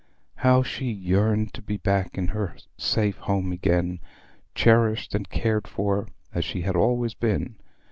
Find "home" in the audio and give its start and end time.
3.17-3.51